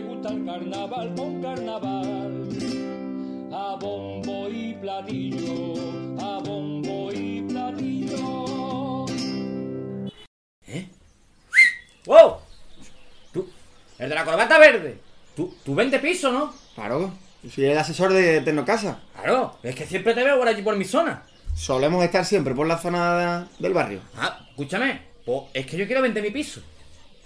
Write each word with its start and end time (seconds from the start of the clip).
me 0.00 0.14
gusta 0.14 0.28
el 0.30 0.44
carnaval 0.44 1.14
con 1.16 1.42
carnaval. 1.42 2.48
A 3.52 3.76
bombo 3.80 4.48
y 4.48 4.74
platillo, 4.74 5.74
a 6.20 6.38
bombo 6.38 7.10
y 7.12 7.42
platillo. 7.42 9.06
¿Eh? 10.66 10.86
¡Wow! 12.06 12.36
¿Tú? 13.32 13.48
¿El 13.98 14.08
de 14.10 14.14
la 14.14 14.24
corbata 14.24 14.58
verde? 14.58 14.98
¿Tú, 15.34 15.54
tú 15.64 15.74
vende 15.74 15.98
piso, 15.98 16.30
no? 16.32 16.52
Claro, 16.74 17.12
yo 17.42 17.50
soy 17.50 17.64
el 17.66 17.78
asesor 17.78 18.12
de 18.12 18.40
Tecnocasa. 18.42 19.00
Claro, 19.14 19.58
es 19.62 19.74
que 19.74 19.86
siempre 19.86 20.14
te 20.14 20.22
veo 20.24 20.38
por 20.38 20.46
allí 20.48 20.62
por 20.62 20.76
mi 20.76 20.84
zona. 20.84 21.22
Solemos 21.54 22.04
estar 22.04 22.24
siempre 22.24 22.54
por 22.54 22.66
la 22.68 22.78
zona 22.78 23.16
de- 23.40 23.46
del 23.58 23.72
barrio. 23.74 24.00
Ah, 24.16 24.46
escúchame, 24.50 25.02
pues 25.24 25.42
es 25.54 25.66
que 25.66 25.76
yo 25.76 25.86
quiero 25.86 26.02
vender 26.02 26.22
mi 26.22 26.30
piso. 26.30 26.60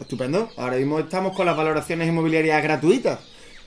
Estupendo. 0.03 0.51
Ahora 0.57 0.77
mismo 0.77 0.99
estamos 0.99 1.35
con 1.35 1.47
las 1.47 1.57
valoraciones 1.57 2.09
inmobiliarias 2.09 2.63
gratuitas. 2.63 3.21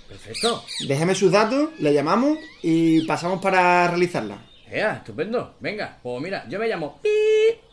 Perfecto. 0.07 0.63
Déjeme 0.87 1.15
sus 1.15 1.31
datos, 1.31 1.69
le 1.79 1.93
llamamos 1.93 2.37
y 2.61 3.05
pasamos 3.07 3.41
para 3.41 3.87
realizarla. 3.87 4.37
Ea, 4.69 4.97
estupendo. 4.97 5.55
Venga, 5.59 5.97
pues 6.03 6.21
mira, 6.21 6.45
yo 6.47 6.59
me 6.59 6.67
llamo 6.67 6.99
Pi 7.01 7.09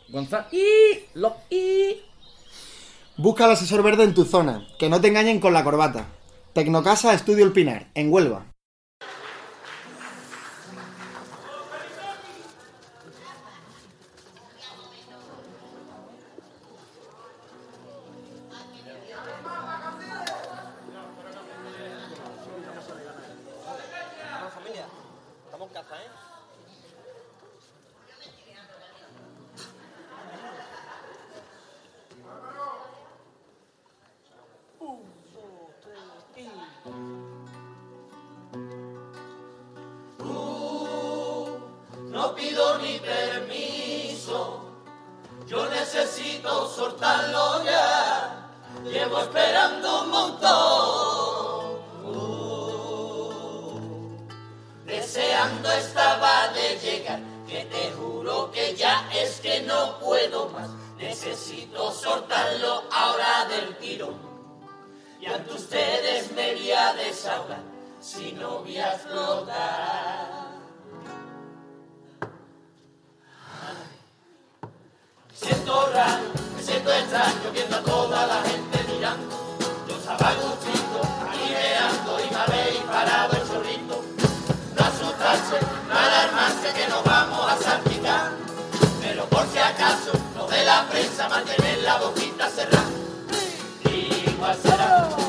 Gonzalo 0.09 0.47
I 0.53 1.05
Lo 1.15 1.37
I. 1.51 2.01
Busca 3.17 3.45
al 3.45 3.53
asesor 3.53 3.83
verde 3.83 4.05
en 4.05 4.15
tu 4.15 4.25
zona, 4.25 4.67
que 4.79 4.89
no 4.89 5.01
te 5.01 5.09
engañen 5.09 5.41
con 5.41 5.53
la 5.53 5.65
corbata. 5.65 6.07
Tecnocasa 6.53 7.15
Estudio 7.15 7.45
El 7.45 7.53
Pinar, 7.53 7.89
en 7.95 8.13
Huelva. 8.13 8.52
Necesito 45.83 46.69
soltarlo 46.69 47.65
ya. 47.65 48.49
Llevo 48.85 49.21
esperando 49.21 50.03
un 50.03 50.11
montón. 50.11 51.79
Uh, 52.05 53.73
deseando 54.87 55.73
estaba 55.73 56.49
de 56.49 56.79
llegar, 56.79 57.21
que 57.49 57.65
te 57.65 57.91
juro 57.93 58.51
que 58.53 58.77
ya 58.77 59.09
es 59.13 59.41
que 59.41 59.63
no 59.63 59.99
puedo 59.99 60.49
más. 60.51 60.71
Necesito 60.99 61.91
soltarlo 61.91 62.85
ahora 62.93 63.47
del 63.47 63.77
tirón. 63.79 64.15
Y 65.21 65.27
ante 65.27 65.53
ustedes 65.53 66.31
me 66.33 66.55
voy 66.55 66.71
a 66.71 66.93
desahogar, 66.95 67.63
si 68.01 68.33
no 68.33 68.61
voy 68.61 68.79
a 68.79 68.93
explotar. 68.95 70.32
Me 75.73 76.63
siento 76.63 76.93
extraño 76.93 77.51
viendo 77.51 77.77
a 77.77 77.81
toda 77.81 78.27
la 78.27 78.43
gente 78.43 78.93
mirando. 78.93 79.57
Yo 79.89 79.97
estaba 79.97 80.35
gustito, 80.35 81.01
animeando 81.31 82.21
y 82.21 82.31
me 82.31 82.37
habéis 82.37 82.81
parado 82.81 83.33
el 83.33 83.49
chorrito. 83.49 84.05
No 84.77 84.85
asustarse, 84.85 85.65
no 85.89 85.99
alarmarse 85.99 86.75
que 86.75 86.89
nos 86.89 87.03
vamos 87.03 87.51
a 87.51 87.57
salpicar. 87.57 88.33
Pero 89.01 89.25
por 89.25 89.47
si 89.49 89.59
acaso, 89.61 90.13
lo 90.37 90.47
de 90.47 90.63
la 90.63 90.87
prensa, 90.91 91.27
mantener 91.31 91.79
la 91.79 91.97
boquita 91.97 92.51
cerrada. 92.51 92.91
Igual 93.91 94.59
será 94.63 95.22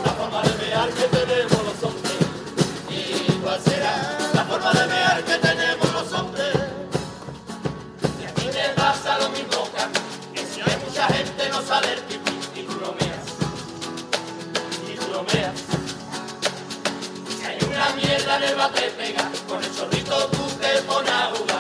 con 19.48 19.62
el 19.62 19.76
chorrito 19.76 20.28
tú 20.28 20.44
te 20.62 20.82
pones 20.84 21.53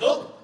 ¿Yo? 0.00 0.41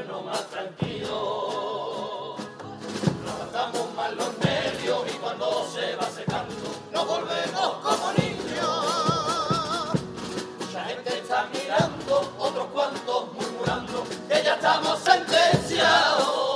estarnos 0.00 0.24
más 0.24 0.46
tranquilos. 0.48 1.10
Nos 3.24 3.38
gastamos 3.38 3.94
mal 3.94 4.16
los 4.16 4.38
nervios 4.38 5.02
y 5.08 5.18
cuando 5.18 5.66
se 5.72 5.96
va 5.96 6.08
secando, 6.08 6.54
nos 6.92 7.06
volvemos 7.06 7.76
como 7.82 8.12
niños. 8.12 9.94
La 10.72 10.84
gente 10.84 11.18
está 11.18 11.46
mirando, 11.52 12.32
otros 12.38 12.66
cuantos 12.72 13.32
murmurando, 13.34 14.04
que 14.28 14.42
ya 14.42 14.54
estamos 14.54 14.98
sentenciados. 15.00 16.49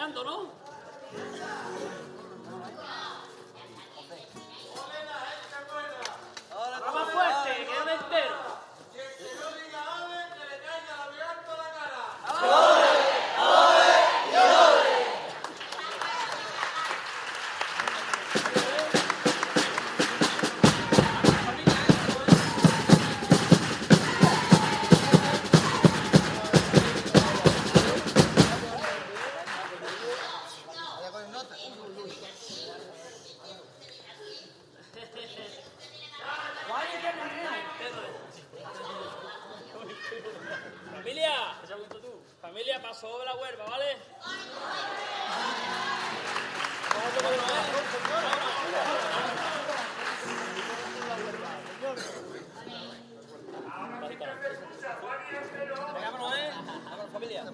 ensayando, 0.00 0.24
¿no? 0.24 0.50
Familia, 41.10 41.58
tú. 42.00 42.22
Familia, 42.40 42.80
pasó 42.80 43.24
la 43.24 43.34
huerva, 43.34 43.64
¿vale? 43.64 43.96
Vámonos, 56.00 56.36
¿eh? 56.36 56.50
Vámonos, 56.84 57.12
familia. 57.12 57.44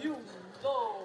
You 0.00 0.16
know. 0.62 1.01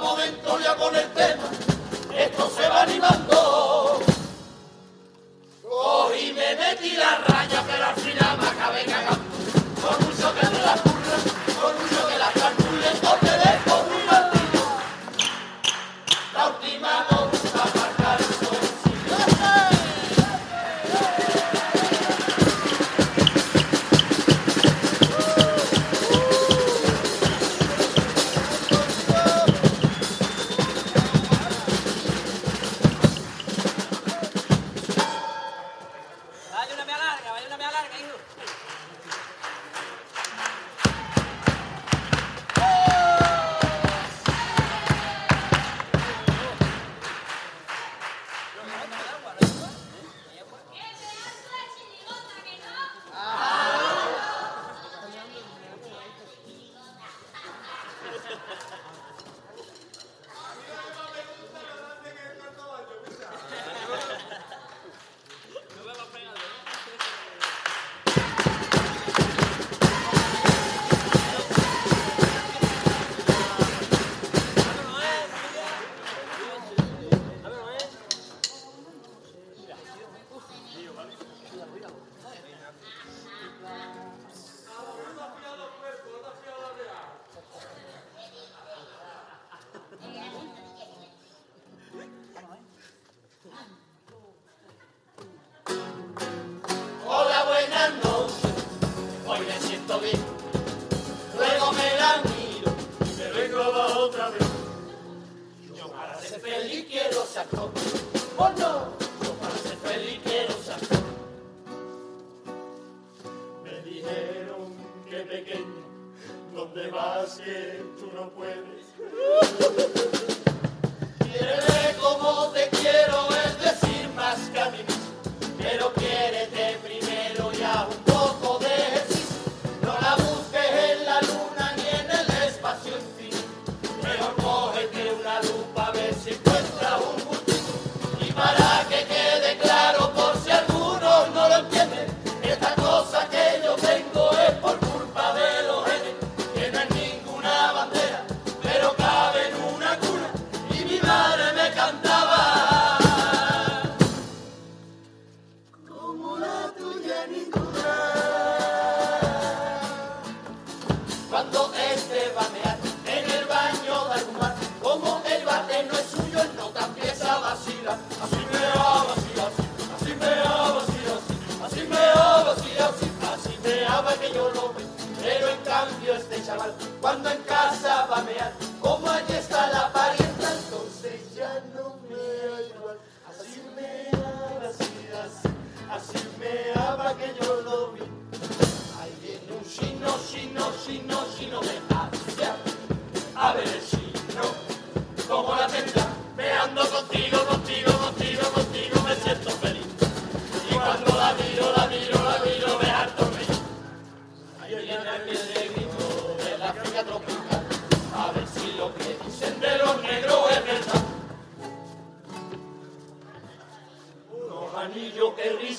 estamos 0.00 0.18
dentro 0.18 0.58
ya 0.60 0.74
con 0.76 0.96
el 0.96 1.06
tema. 1.08 1.42
Esto 2.16 2.50
se 2.56 2.68
va 2.68 2.78
a 2.78 2.82
animar. 2.84 3.19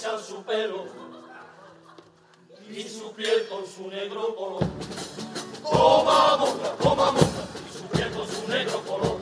su 0.01 0.41
pelo 0.43 0.85
y 2.67 2.83
su 2.83 3.11
piel 3.13 3.47
con 3.47 3.67
su 3.67 3.87
negro 3.87 4.35
color. 4.35 4.63
Toma 5.61 6.37
mota, 6.37 6.75
toma 6.81 7.11
mota, 7.11 7.45
y 7.69 7.77
su 7.77 7.83
piel 7.83 8.11
con 8.11 8.27
su 8.27 8.47
negro 8.47 8.81
color. 8.81 9.17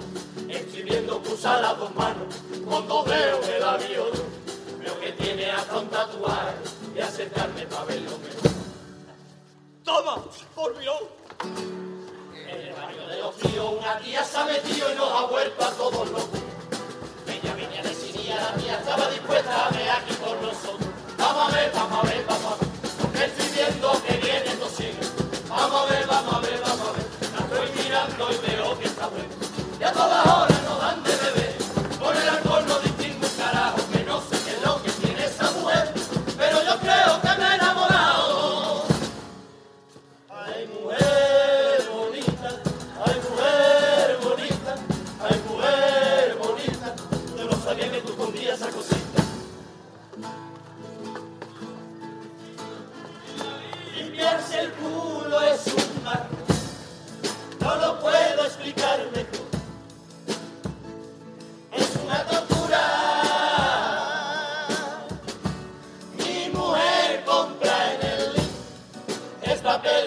Escribiendo 0.48 1.22
cruza 1.22 1.62
las 1.62 1.78
dos 1.78 1.94
manos, 1.96 2.34
con 2.68 2.88
dos 2.88 3.06
dedos 3.06 3.46
me 3.46 3.60
la 3.60 3.78
vio 3.78 4.06
Veo 4.80 5.00
que 5.02 5.12
tiene 5.12 5.52
hasta 5.52 5.80
un 5.80 5.90
tatuaje 5.90 6.56
y 6.96 7.00
acercarme 7.00 7.66
para 7.66 7.84
verlo 7.84 8.18
mejor. 8.18 8.52
Toma, 9.84 10.24
por 10.56 10.74
En 10.82 12.62
el 12.62 12.74
baño 12.74 13.08
de 13.08 13.18
los 13.20 13.36
tíos 13.36 13.74
una 13.78 14.00
tía 14.00 14.24
se 14.24 14.38
ha 14.38 14.46
metido 14.46 14.94
y 14.94 14.96
nos 14.96 15.12
ha 15.12 15.26
vuelto 15.26 15.66
a 15.66 15.72
todos 15.72 16.10
locos 16.10 16.39
la 18.42 18.52
mía 18.58 18.78
estaba 18.80 19.10
dispuesta 19.10 19.68
a 19.68 19.70
ver 19.70 19.90
aquí 19.90 20.14
con 20.16 20.42
nosotros. 20.42 20.90
Vamos 21.18 21.54
a 21.54 21.56
ver, 21.56 21.72
vamos 21.74 22.00
a 22.00 22.08
ver, 22.08 22.26
vamos 22.28 22.54
a 22.54 22.56
ver, 22.56 22.70
porque 23.02 23.26
estoy 23.26 23.50
viendo 23.50 24.04
que 24.04 24.19
Stop 69.70 69.86
it. 69.86 69.99